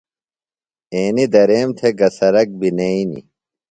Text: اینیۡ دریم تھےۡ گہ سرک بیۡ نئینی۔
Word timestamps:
اینیۡ 0.93 1.29
دریم 1.33 1.69
تھےۡ 1.77 1.95
گہ 1.99 2.09
سرک 2.17 2.49
بیۡ 2.59 2.73
نئینی۔ 2.77 3.19